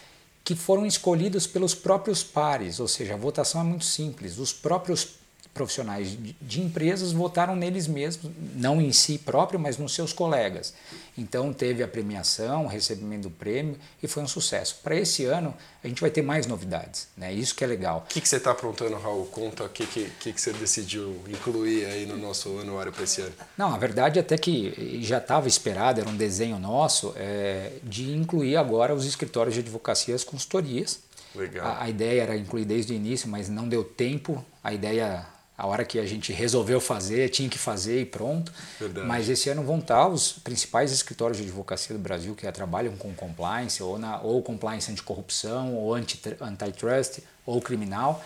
[0.43, 4.39] que foram escolhidos pelos próprios pares, ou seja, a votação é muito simples.
[4.39, 5.19] Os próprios
[5.53, 10.73] profissionais de, empresas votaram neles mesmos, não em si próprio, mas nos seus colegas.
[11.17, 14.79] Então teve a premiação, o recebimento do prêmio e foi um sucesso.
[14.81, 17.33] Para esse ano a gente vai ter mais novidades, né?
[17.33, 18.05] Isso que é legal.
[18.05, 19.25] O que, que você está aprontando, Raul?
[19.25, 23.33] Conta o que, que, que, você decidiu incluir aí no nosso anuário para esse ano.
[23.57, 28.11] Não, a verdade é até que já estava esperado, era um desenho nosso é, de
[28.11, 30.99] incluir agora os escritórios de advocacia e as consultorias.
[31.35, 31.67] Legal.
[31.67, 34.43] A, a ideia era incluir desde o início, mas não deu tempo.
[34.63, 35.25] A ideia
[35.59, 38.49] a hora que a gente resolveu fazer, tinha que fazer e pronto.
[38.79, 39.05] Verdade.
[39.05, 43.13] Mas esse ano vão estar os principais escritórios de advocacia do Brasil que trabalham com
[43.13, 48.23] compliance, ou, na, ou compliance anticorrupção, ou antitrust, ou criminal,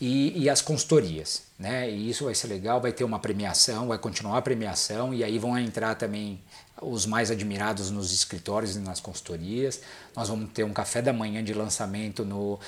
[0.00, 1.44] e, e as consultorias.
[1.56, 1.88] Né?
[1.88, 5.38] E isso vai ser legal, vai ter uma premiação, vai continuar a premiação, e aí
[5.38, 6.40] vão entrar também
[6.82, 9.80] os mais admirados nos escritórios e nas consultorias.
[10.14, 12.58] Nós vamos ter um café da manhã de lançamento no,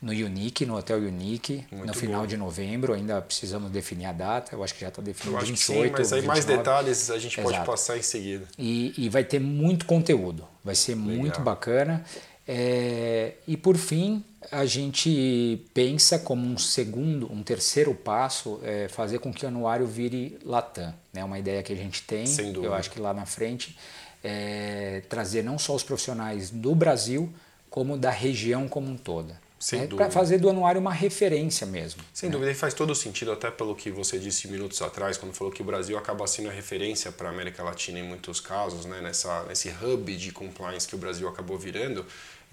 [0.00, 2.26] no Unique, no Hotel Unique, Muito no final bom.
[2.26, 2.92] de novembro.
[2.92, 5.36] Ainda precisamos definir a data, eu acho que já está definido.
[5.36, 6.26] Eu acho 28, que sim, mas aí 29.
[6.26, 7.54] mais detalhes a gente Exato.
[7.54, 8.46] pode passar em seguida.
[8.58, 11.16] E, e, vai ter muito conteúdo, vai ser Legal.
[11.16, 12.04] muito bacana.
[12.46, 14.22] É, e por fim,
[14.52, 19.86] a gente pensa como um segundo, um terceiro passo, é fazer com que o anuário
[19.86, 20.94] vire Latam.
[21.14, 21.24] É né?
[21.24, 23.76] uma ideia que a gente tem, Sem eu acho que lá na frente,
[24.22, 27.32] é trazer não só os profissionais do Brasil,
[27.70, 29.42] como da região como um toda.
[29.64, 32.02] Sem é, Para fazer do anuário uma referência mesmo.
[32.12, 32.34] Sem né?
[32.34, 35.62] dúvida, e faz todo sentido, até pelo que você disse minutos atrás, quando falou que
[35.62, 39.00] o Brasil acaba sendo a referência para a América Latina em muitos casos, né?
[39.00, 42.04] Nessa, nesse hub de compliance que o Brasil acabou virando.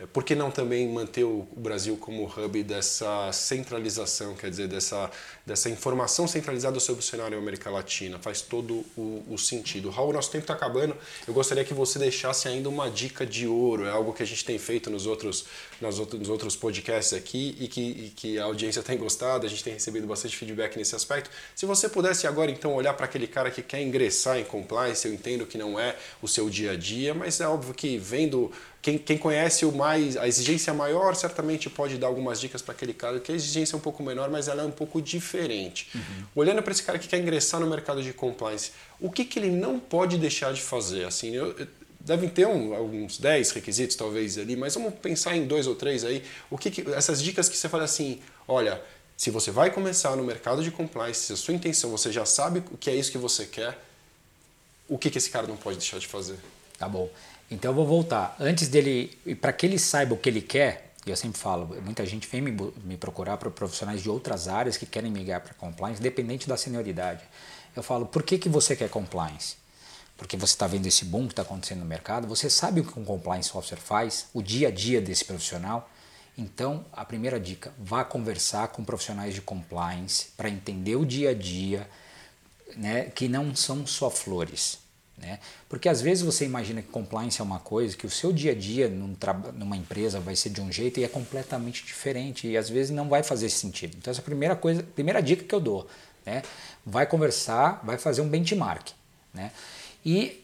[0.02, 5.12] É, por que não também manter o Brasil como hub dessa centralização, quer dizer, dessa,
[5.46, 8.18] dessa informação centralizada sobre o cenário América Latina?
[8.18, 9.92] Faz todo o, o sentido.
[9.92, 10.96] Raul, nosso tempo está acabando.
[11.28, 13.86] Eu gostaria que você deixasse ainda uma dica de ouro.
[13.86, 15.46] É algo que a gente tem feito nos outros,
[15.82, 19.46] outros, nos outros podcasts aqui e que, e que a audiência tem gostado.
[19.46, 21.30] A gente tem recebido bastante feedback nesse aspecto.
[21.56, 25.14] Se você pudesse agora, então, olhar para aquele cara que quer ingressar em compliance, eu
[25.14, 28.52] entendo que não é o seu dia a dia, mas é óbvio que vendo
[28.82, 32.94] quem, quem conhece o mais, a exigência maior, certamente pode dar algumas dicas para aquele
[32.94, 35.90] cara, que a exigência é um pouco menor, mas ela é um pouco diferente.
[35.94, 36.26] Uhum.
[36.36, 39.52] Olhando para esse cara que quer ingressar no mercado de compliance, o que, que ele
[39.52, 41.06] não pode deixar de fazer?
[41.06, 41.68] Assim, eu, eu,
[42.00, 46.04] devem ter um, alguns 10 requisitos talvez ali, mas vamos pensar em dois ou três
[46.04, 46.24] aí.
[46.50, 48.82] O que, que essas dicas que você fala assim, olha,
[49.16, 52.64] se você vai começar no mercado de compliance, se a sua intenção você já sabe
[52.72, 53.78] o que é isso que você quer,
[54.90, 56.38] o que, que esse cara não pode deixar de fazer?
[56.78, 57.08] Tá bom.
[57.52, 58.34] Então eu vou voltar.
[58.40, 59.10] Antes dele,
[59.42, 62.52] para que ele saiba o que ele quer, eu sempre falo, muita gente vem me,
[62.86, 67.22] me procurar para profissionais de outras áreas que querem migrar para compliance, independente da senioridade.
[67.76, 69.58] Eu falo, por que, que você quer compliance?
[70.16, 72.98] Porque você está vendo esse boom que está acontecendo no mercado, você sabe o que
[72.98, 75.90] um compliance officer faz, o dia a dia desse profissional.
[76.38, 81.34] Então, a primeira dica, vá conversar com profissionais de compliance para entender o dia a
[81.34, 81.90] dia,
[82.78, 84.80] né, que não são só flores.
[85.22, 85.38] Né?
[85.70, 88.56] Porque às vezes você imagina que compliance é uma coisa, que o seu dia a
[88.56, 89.16] dia num
[89.54, 93.08] numa empresa vai ser de um jeito e é completamente diferente e às vezes não
[93.08, 93.96] vai fazer sentido.
[93.98, 95.88] Então essa é a primeira coisa, primeira dica que eu dou,
[96.26, 96.42] né?
[96.84, 98.90] Vai conversar, vai fazer um benchmark,
[99.32, 99.52] né?
[100.04, 100.44] E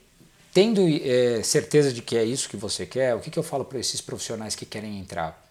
[0.54, 3.66] tendo é, certeza de que é isso que você quer, o que, que eu falo
[3.66, 5.44] para esses profissionais que querem entrar?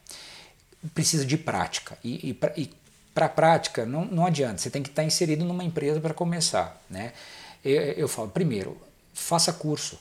[0.95, 2.71] Precisa de prática e, e, e
[3.13, 7.13] para prática não, não adianta, você tem que estar inserido numa empresa para começar, né?
[7.65, 8.86] Eu, eu falo primeiro
[9.17, 9.99] faça curso.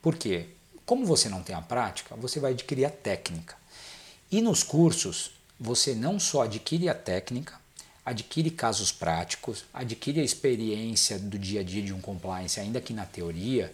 [0.00, 0.46] Por quê?
[0.86, 3.56] Como você não tem a prática, você vai adquirir a técnica.
[4.30, 7.60] E nos cursos, você não só adquire a técnica,
[8.04, 12.92] adquire casos práticos, adquire a experiência do dia a dia de um compliance, ainda que
[12.92, 13.72] na teoria,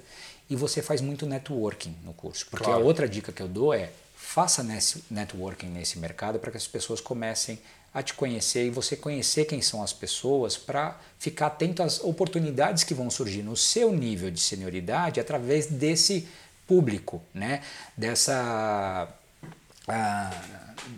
[0.51, 2.47] e você faz muito networking no curso.
[2.51, 2.82] Porque claro.
[2.82, 4.66] a outra dica que eu dou é faça
[5.11, 7.59] networking nesse mercado para que as pessoas comecem
[7.93, 12.84] a te conhecer e você conhecer quem são as pessoas para ficar atento às oportunidades
[12.84, 16.28] que vão surgir no seu nível de senioridade através desse
[16.66, 17.62] público, né?
[17.97, 19.09] dessa,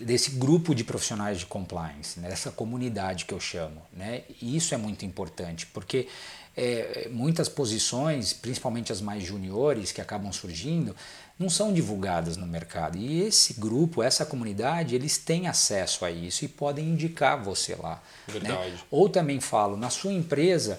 [0.00, 2.28] desse grupo de profissionais de compliance, né?
[2.28, 3.80] dessa comunidade que eu chamo.
[3.92, 4.24] Né?
[4.42, 6.08] E isso é muito importante, porque
[6.56, 10.94] é, muitas posições, principalmente as mais juniores que acabam surgindo,
[11.40, 12.98] não são divulgadas no mercado.
[12.98, 17.94] E esse grupo, essa comunidade, eles têm acesso a isso e podem indicar você lá.
[18.28, 18.34] Né?
[18.34, 18.72] Verdade.
[18.72, 18.78] Né?
[18.90, 20.78] Ou também falo, na sua empresa,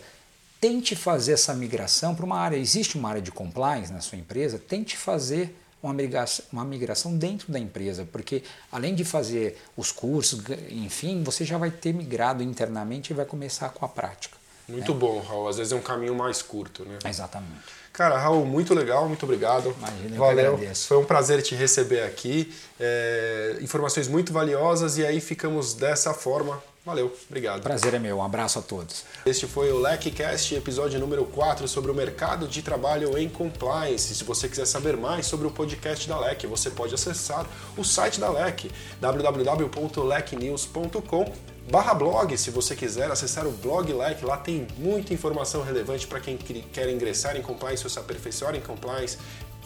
[0.61, 2.57] tente fazer essa migração para uma área.
[2.57, 7.51] Existe uma área de compliance na sua empresa, tente fazer uma migração, uma migração dentro
[7.51, 13.11] da empresa, porque além de fazer os cursos, enfim, você já vai ter migrado internamente
[13.11, 14.40] e vai começar com a prática.
[14.71, 14.99] Muito né?
[14.99, 15.47] bom, Raul.
[15.47, 16.97] Às vezes é um caminho mais curto, né?
[17.05, 17.81] Exatamente.
[17.93, 19.75] Cara, Raul, muito legal, muito obrigado.
[19.77, 20.59] Imagina, Valeu.
[20.75, 22.53] Foi um prazer te receber aqui.
[22.79, 26.63] É, informações muito valiosas e aí ficamos dessa forma.
[26.83, 27.61] Valeu, obrigado.
[27.61, 29.03] Prazer é meu, um abraço a todos.
[29.23, 34.15] Este foi o LECCast, episódio número 4 sobre o mercado de trabalho em compliance.
[34.15, 37.45] Se você quiser saber mais sobre o podcast da LEC, você pode acessar
[37.77, 41.31] o site da LEC, www.lecnews.com
[41.71, 46.19] barra blog, se você quiser acessar o blog Like, lá tem muita informação relevante para
[46.19, 49.17] quem quer ingressar em compliance ou se aperfeiçoar em compliance,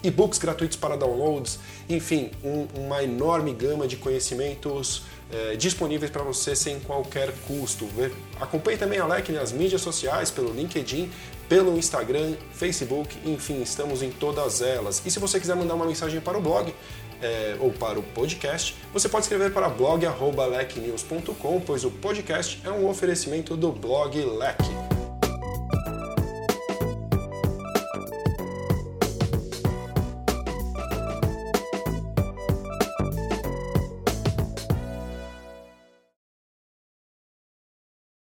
[0.04, 5.02] e-books gratuitos para downloads, enfim, um, uma enorme gama de conhecimentos
[5.32, 7.88] é, disponíveis para você sem qualquer custo.
[8.40, 11.10] Acompanhe também a LEC nas mídias sociais, pelo LinkedIn,
[11.48, 15.02] pelo Instagram, Facebook, enfim, estamos em todas elas.
[15.04, 16.72] E se você quiser mandar uma mensagem para o blog,
[17.22, 22.88] é, ou para o podcast, você pode escrever para blog.lecnews.com, pois o podcast é um
[22.88, 24.95] oferecimento do blog Lec.